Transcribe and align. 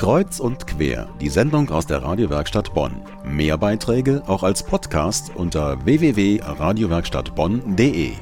Kreuz 0.00 0.40
und 0.40 0.66
quer, 0.66 1.14
die 1.20 1.28
Sendung 1.28 1.68
aus 1.68 1.86
der 1.86 2.02
Radiowerkstatt 2.02 2.72
Bonn. 2.72 3.02
Mehr 3.22 3.58
Beiträge 3.58 4.22
auch 4.26 4.42
als 4.42 4.62
Podcast 4.62 5.30
unter 5.36 5.84
www.radiowerkstattbonn.de. 5.84 8.14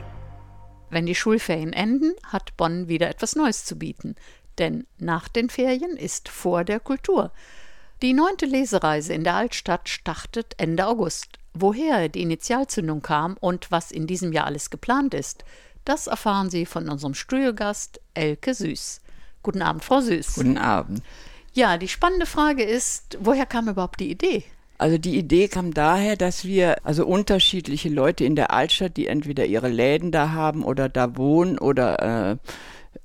Wenn 0.90 1.06
die 1.06 1.14
Schulferien 1.14 1.72
enden, 1.72 2.14
hat 2.24 2.56
Bonn 2.56 2.88
wieder 2.88 3.08
etwas 3.08 3.36
Neues 3.36 3.64
zu 3.64 3.78
bieten. 3.78 4.16
Denn 4.58 4.88
nach 4.98 5.28
den 5.28 5.50
Ferien 5.50 5.96
ist 5.96 6.28
vor 6.28 6.64
der 6.64 6.80
Kultur. 6.80 7.30
Die 8.02 8.12
neunte 8.12 8.46
Lesereise 8.46 9.14
in 9.14 9.22
der 9.22 9.36
Altstadt 9.36 9.88
startet 9.88 10.54
Ende 10.56 10.84
August. 10.84 11.38
Woher 11.54 12.08
die 12.08 12.22
Initialzündung 12.22 13.02
kam 13.02 13.36
und 13.38 13.70
was 13.70 13.92
in 13.92 14.08
diesem 14.08 14.32
Jahr 14.32 14.46
alles 14.46 14.70
geplant 14.70 15.14
ist, 15.14 15.44
das 15.84 16.08
erfahren 16.08 16.50
Sie 16.50 16.66
von 16.66 16.88
unserem 16.88 17.14
Studiogast 17.14 18.00
Elke 18.14 18.52
Süß. 18.52 19.00
Guten 19.44 19.62
Abend, 19.62 19.84
Frau 19.84 20.00
Süß. 20.00 20.34
Guten 20.34 20.58
Abend. 20.58 21.02
Ja, 21.58 21.76
die 21.76 21.88
spannende 21.88 22.24
Frage 22.24 22.62
ist, 22.62 23.18
woher 23.20 23.44
kam 23.44 23.66
überhaupt 23.66 23.98
die 23.98 24.12
Idee? 24.12 24.44
Also 24.78 24.96
die 24.96 25.18
Idee 25.18 25.48
kam 25.48 25.74
daher, 25.74 26.14
dass 26.14 26.44
wir 26.44 26.76
also 26.86 27.04
unterschiedliche 27.04 27.88
Leute 27.88 28.24
in 28.24 28.36
der 28.36 28.52
Altstadt, 28.52 28.96
die 28.96 29.08
entweder 29.08 29.44
ihre 29.44 29.66
Läden 29.66 30.12
da 30.12 30.30
haben 30.30 30.62
oder 30.62 30.88
da 30.88 31.16
wohnen 31.16 31.58
oder 31.58 32.30
äh, 32.30 32.36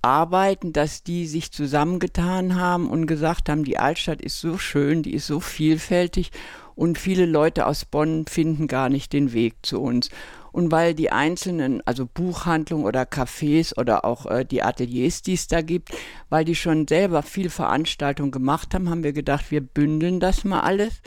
arbeiten, 0.03 0.71
dass 0.71 1.01
die 1.01 1.25
sich 1.25 1.51
zusammengetan 1.51 2.53
haben 2.53 2.91
und 2.91 3.07
gesagt 3.07 3.49
haben, 3.49 3.63
die 3.63 3.79
Altstadt 3.79 4.21
ist 4.21 4.39
so 4.39 4.59
schön, 4.59 5.01
die 5.01 5.15
ist 5.15 5.25
so 5.25 5.39
vielfältig 5.39 6.29
und 6.75 6.97
viele 6.97 7.25
Leute 7.25 7.65
aus 7.65 7.85
Bonn 7.85 8.25
finden 8.27 8.67
gar 8.67 8.89
nicht 8.89 9.13
den 9.13 9.33
Weg 9.33 9.55
zu 9.63 9.81
uns. 9.81 10.09
Und 10.51 10.71
weil 10.71 10.93
die 10.93 11.11
einzelnen, 11.11 11.81
also 11.85 12.05
Buchhandlungen 12.05 12.85
oder 12.85 13.03
Cafés 13.03 13.77
oder 13.77 14.05
auch 14.05 14.27
äh, 14.27 14.45
die 14.45 14.61
Ateliers, 14.61 15.23
die 15.23 15.33
es 15.33 15.47
da 15.47 15.61
gibt, 15.61 15.89
weil 16.29 16.45
die 16.45 16.55
schon 16.55 16.87
selber 16.87 17.23
viel 17.23 17.49
Veranstaltungen 17.49 18.31
gemacht 18.31 18.75
haben, 18.75 18.89
haben 18.89 19.03
wir 19.03 19.13
gedacht, 19.13 19.49
wir 19.49 19.61
bündeln 19.61 20.19
das 20.19 20.43
mal 20.43 20.61
alles 20.61 21.01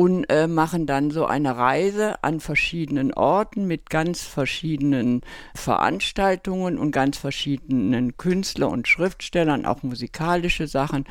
und 0.00 0.24
äh, 0.30 0.46
machen 0.46 0.86
dann 0.86 1.10
so 1.10 1.26
eine 1.26 1.58
Reise 1.58 2.24
an 2.24 2.40
verschiedenen 2.40 3.12
Orten 3.12 3.66
mit 3.66 3.90
ganz 3.90 4.22
verschiedenen 4.22 5.20
Veranstaltungen 5.54 6.78
und 6.78 6.90
ganz 6.90 7.18
verschiedenen 7.18 8.16
Künstlern 8.16 8.70
und 8.70 8.88
Schriftstellern, 8.88 9.66
auch 9.66 9.82
musikalische 9.82 10.68
Sachen 10.68 11.04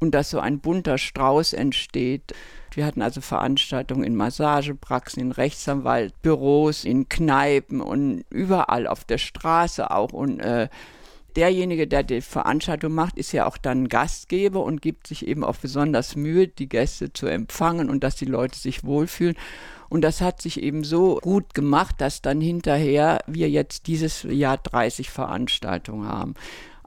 und 0.00 0.12
dass 0.12 0.30
so 0.30 0.40
ein 0.40 0.58
bunter 0.58 0.98
Strauß 0.98 1.52
entsteht. 1.52 2.34
Wir 2.72 2.86
hatten 2.86 3.02
also 3.02 3.20
Veranstaltungen 3.20 4.04
in 4.04 4.16
Massagepraxen, 4.16 5.22
in 5.22 5.32
Rechtsanwaltbüros, 5.32 6.84
in 6.84 7.08
Kneipen 7.08 7.80
und 7.80 8.24
überall 8.30 8.86
auf 8.86 9.04
der 9.04 9.18
Straße 9.18 9.90
auch. 9.90 10.12
Und 10.12 10.40
äh, 10.40 10.68
derjenige, 11.36 11.86
der 11.86 12.02
die 12.02 12.20
Veranstaltung 12.20 12.94
macht, 12.94 13.18
ist 13.18 13.32
ja 13.32 13.46
auch 13.46 13.58
dann 13.58 13.88
Gastgeber 13.88 14.62
und 14.62 14.82
gibt 14.82 15.06
sich 15.06 15.26
eben 15.26 15.44
auch 15.44 15.56
besonders 15.56 16.16
Mühe, 16.16 16.48
die 16.48 16.68
Gäste 16.68 17.12
zu 17.12 17.26
empfangen 17.26 17.90
und 17.90 18.02
dass 18.02 18.16
die 18.16 18.24
Leute 18.24 18.58
sich 18.58 18.84
wohlfühlen. 18.84 19.36
Und 19.88 20.02
das 20.02 20.20
hat 20.20 20.40
sich 20.40 20.62
eben 20.62 20.84
so 20.84 21.18
gut 21.20 21.52
gemacht, 21.52 21.96
dass 21.98 22.22
dann 22.22 22.40
hinterher 22.40 23.18
wir 23.26 23.50
jetzt 23.50 23.88
dieses 23.88 24.22
Jahr 24.22 24.56
30 24.56 25.10
Veranstaltungen 25.10 26.08
haben 26.08 26.34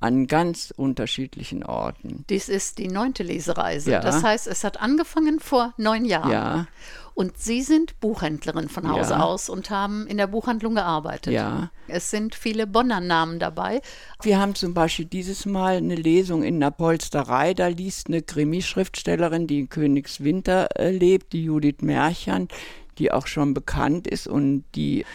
an 0.04 0.28
ganz 0.28 0.74
unterschiedlichen 0.76 1.64
Orten. 1.64 2.26
Dies 2.30 2.50
ist 2.50 2.78
die 2.78 2.90
neunte 2.90 3.24
Lesereise. 3.24 3.92
Ja. 3.92 4.02
Das 4.02 4.22
heißt, 4.22 4.48
es 4.48 4.66
hat 4.66 4.82
angefangen 4.82 5.40
vor 5.40 5.74
neun 5.78 6.04
Jahren. 6.04 6.30
Ja. 6.30 6.68
Und 7.14 7.38
Sie 7.38 7.62
sind 7.62 7.98
Buchhändlerin 8.02 8.68
von 8.68 8.90
Hause 8.92 9.14
ja. 9.14 9.22
aus 9.22 9.48
und 9.48 9.70
haben 9.70 10.06
in 10.08 10.18
der 10.18 10.28
Buchhandlung 10.28 10.76
gearbeitet. 10.76 11.32
Ja. 11.32 11.72
Es 11.88 12.12
sind 12.12 12.36
viele 12.36 12.68
Bonner 12.68 13.00
Namen 13.00 13.40
dabei. 13.40 13.82
Wir 14.22 14.40
haben 14.40 14.56
zum 14.56 14.74
Beispiel 14.74 15.06
dieses 15.06 15.46
Mal 15.46 15.78
eine 15.78 15.96
Lesung 15.96 16.44
in 16.44 16.60
der 16.60 16.72
Polsterei. 16.72 17.54
Da 17.54 17.68
liest 17.68 18.08
eine 18.08 18.22
Krimischriftstellerin, 18.22 19.48
die 19.48 19.60
in 19.60 19.70
Königswinter 19.70 20.68
äh, 20.78 20.92
lebt, 20.92 21.32
die 21.32 21.46
Judith 21.46 21.82
Märchern, 21.82 22.50
die 22.98 23.14
auch 23.14 23.28
schon 23.28 23.54
bekannt 23.54 24.08
ist 24.08 24.28
und 24.28 24.66
die 24.76 25.06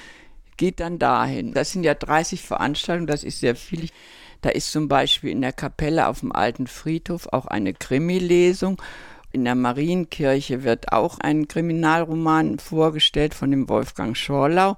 geht 0.56 0.80
dann 0.80 0.98
dahin. 0.98 1.52
Das 1.52 1.72
sind 1.72 1.84
ja 1.84 1.94
30 1.94 2.40
Veranstaltungen, 2.40 3.06
das 3.06 3.22
ist 3.22 3.40
sehr 3.40 3.54
viel. 3.54 3.90
Da 4.40 4.50
ist 4.50 4.70
zum 4.72 4.88
Beispiel 4.88 5.30
in 5.30 5.40
der 5.40 5.52
Kapelle 5.52 6.08
auf 6.08 6.20
dem 6.20 6.32
alten 6.32 6.66
Friedhof 6.66 7.28
auch 7.32 7.46
eine 7.46 7.74
Krimi-Lesung. 7.74 8.80
In 9.32 9.44
der 9.44 9.54
Marienkirche 9.54 10.64
wird 10.64 10.92
auch 10.92 11.18
ein 11.18 11.48
Kriminalroman 11.48 12.58
vorgestellt 12.58 13.34
von 13.34 13.50
dem 13.50 13.68
Wolfgang 13.68 14.16
Schorlau. 14.16 14.76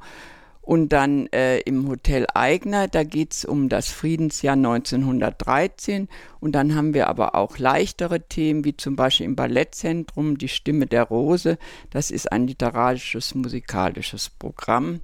Und 0.63 0.91
dann 0.91 1.27
äh, 1.29 1.59
im 1.61 1.89
Hotel 1.89 2.27
Eigner, 2.35 2.87
da 2.87 3.03
geht 3.03 3.33
es 3.33 3.45
um 3.45 3.69
das 3.69 3.89
Friedensjahr 3.89 4.55
1913. 4.55 6.09
Und 6.39 6.53
dann 6.53 6.75
haben 6.75 6.95
wir 6.95 7.09
aber 7.09 7.35
auch 7.35 7.59
leichtere 7.59 8.21
Themen, 8.21 8.65
wie 8.65 8.77
zum 8.77 8.95
Beispiel 8.95 9.27
im 9.27 9.37
Ballettzentrum 9.37 10.39
Die 10.39 10.49
Stimme 10.49 10.87
der 10.87 11.05
Rose. 11.05 11.59
Das 11.91 12.11
ist 12.11 12.31
ein 12.31 12.47
literarisches, 12.47 13.35
musikalisches 13.35 14.31
Programm. 14.31 15.01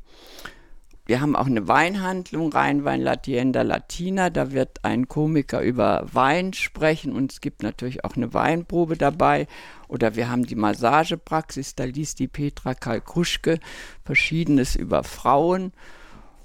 Wir 1.06 1.20
haben 1.20 1.36
auch 1.36 1.46
eine 1.46 1.68
Weinhandlung, 1.68 2.52
Rheinwein 2.52 3.00
Latienda 3.00 3.62
Latina. 3.62 4.28
Da 4.28 4.50
wird 4.50 4.84
ein 4.84 5.06
Komiker 5.06 5.60
über 5.60 6.04
Wein 6.12 6.52
sprechen 6.52 7.12
und 7.12 7.32
es 7.32 7.40
gibt 7.40 7.62
natürlich 7.62 8.04
auch 8.04 8.16
eine 8.16 8.34
Weinprobe 8.34 8.96
dabei. 8.96 9.46
Oder 9.86 10.16
wir 10.16 10.28
haben 10.28 10.44
die 10.44 10.56
Massagepraxis, 10.56 11.76
da 11.76 11.84
liest 11.84 12.18
die 12.18 12.26
Petra 12.26 12.74
Kalkuschke 12.74 13.60
Verschiedenes 14.04 14.74
über 14.74 15.04
Frauen. 15.04 15.72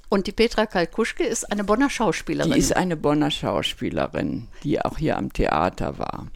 Und 0.10 0.28
die 0.28 0.32
Petra 0.32 0.68
Kalkuschke 0.68 1.24
ist 1.24 1.52
eine 1.52 1.64
Bonner 1.64 1.90
Schauspielerin. 1.90 2.52
Die 2.52 2.60
ist 2.60 2.76
eine 2.76 2.98
Bonner 2.98 3.32
Schauspielerin, 3.32 4.48
die 4.64 4.80
auch 4.80 4.98
hier 5.00 5.18
am 5.18 5.34
Theater 5.34 5.98
war. 5.98 6.28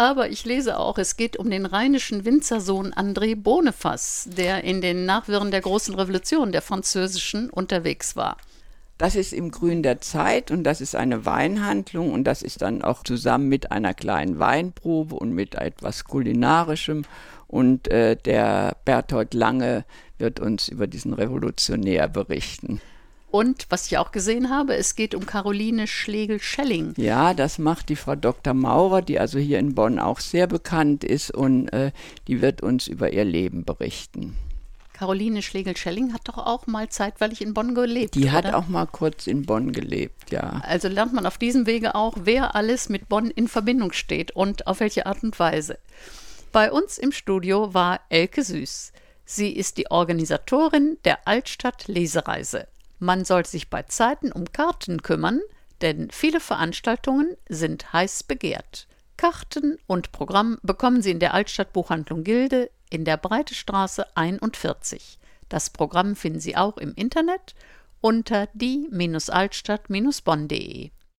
Aber 0.00 0.30
ich 0.30 0.46
lese 0.46 0.78
auch, 0.78 0.96
es 0.96 1.18
geht 1.18 1.36
um 1.36 1.50
den 1.50 1.66
rheinischen 1.66 2.24
Winzersohn 2.24 2.94
André 2.94 3.36
Bonefass, 3.36 4.30
der 4.34 4.64
in 4.64 4.80
den 4.80 5.04
Nachwirren 5.04 5.50
der 5.50 5.60
großen 5.60 5.94
Revolution 5.94 6.52
der 6.52 6.62
französischen 6.62 7.50
unterwegs 7.50 8.16
war. 8.16 8.38
Das 8.96 9.14
ist 9.14 9.34
im 9.34 9.50
Grün 9.50 9.82
der 9.82 10.00
Zeit 10.00 10.50
und 10.50 10.64
das 10.64 10.80
ist 10.80 10.96
eine 10.96 11.26
Weinhandlung 11.26 12.14
und 12.14 12.24
das 12.24 12.40
ist 12.40 12.62
dann 12.62 12.80
auch 12.80 13.02
zusammen 13.02 13.50
mit 13.50 13.72
einer 13.72 13.92
kleinen 13.92 14.38
Weinprobe 14.38 15.16
und 15.16 15.34
mit 15.34 15.56
etwas 15.56 16.04
Kulinarischem. 16.04 17.04
Und 17.46 17.88
äh, 17.88 18.16
der 18.16 18.78
Berthold 18.86 19.34
Lange 19.34 19.84
wird 20.16 20.40
uns 20.40 20.68
über 20.68 20.86
diesen 20.86 21.12
Revolutionär 21.12 22.08
berichten. 22.08 22.80
Und 23.30 23.66
was 23.68 23.86
ich 23.86 23.98
auch 23.98 24.10
gesehen 24.10 24.50
habe, 24.50 24.74
es 24.74 24.96
geht 24.96 25.14
um 25.14 25.24
Caroline 25.24 25.86
Schlegel-Schelling. 25.86 26.94
Ja, 26.96 27.32
das 27.32 27.58
macht 27.58 27.88
die 27.88 27.96
Frau 27.96 28.16
Dr. 28.16 28.54
Maurer, 28.54 29.02
die 29.02 29.20
also 29.20 29.38
hier 29.38 29.60
in 29.60 29.74
Bonn 29.74 30.00
auch 30.00 30.18
sehr 30.18 30.48
bekannt 30.48 31.04
ist 31.04 31.30
und 31.30 31.68
äh, 31.68 31.92
die 32.26 32.42
wird 32.42 32.60
uns 32.60 32.88
über 32.88 33.12
ihr 33.12 33.24
Leben 33.24 33.64
berichten. 33.64 34.36
Caroline 34.92 35.40
Schlegel-Schelling 35.40 36.12
hat 36.12 36.28
doch 36.28 36.36
auch 36.36 36.66
mal 36.66 36.88
zeitweilig 36.88 37.40
in 37.40 37.54
Bonn 37.54 37.74
gelebt. 37.74 38.16
Die 38.16 38.24
oder? 38.24 38.32
hat 38.32 38.52
auch 38.52 38.66
mal 38.66 38.86
kurz 38.86 39.26
in 39.26 39.46
Bonn 39.46 39.72
gelebt, 39.72 40.30
ja. 40.30 40.60
Also 40.62 40.88
lernt 40.88 41.14
man 41.14 41.24
auf 41.24 41.38
diesem 41.38 41.66
Wege 41.66 41.94
auch, 41.94 42.16
wer 42.24 42.54
alles 42.54 42.88
mit 42.88 43.08
Bonn 43.08 43.30
in 43.30 43.48
Verbindung 43.48 43.92
steht 43.92 44.32
und 44.32 44.66
auf 44.66 44.80
welche 44.80 45.06
Art 45.06 45.22
und 45.22 45.38
Weise. 45.38 45.78
Bei 46.52 46.70
uns 46.72 46.98
im 46.98 47.12
Studio 47.12 47.72
war 47.72 48.00
Elke 48.08 48.42
Süß. 48.42 48.92
Sie 49.24 49.52
ist 49.52 49.78
die 49.78 49.90
Organisatorin 49.90 50.98
der 51.04 51.26
Altstadt 51.26 51.86
Lesereise. 51.86 52.66
Man 53.00 53.24
soll 53.24 53.44
sich 53.46 53.70
bei 53.70 53.82
Zeiten 53.84 54.30
um 54.30 54.52
Karten 54.52 55.00
kümmern, 55.02 55.40
denn 55.80 56.10
viele 56.10 56.38
Veranstaltungen 56.38 57.34
sind 57.48 57.94
heiß 57.94 58.24
begehrt. 58.24 58.86
Karten 59.16 59.78
und 59.86 60.12
Programm 60.12 60.58
bekommen 60.62 61.00
Sie 61.02 61.10
in 61.10 61.18
der 61.18 61.32
Altstadtbuchhandlung 61.34 62.22
Gilde 62.24 62.70
in 62.90 63.06
der 63.06 63.16
Breite 63.16 63.54
Straße 63.54 64.04
41. 64.16 65.18
Das 65.48 65.70
Programm 65.70 66.14
finden 66.14 66.40
Sie 66.40 66.56
auch 66.56 66.76
im 66.76 66.92
Internet 66.94 67.54
unter 68.02 68.48
die-altstadt-bonn.de. 68.52 70.90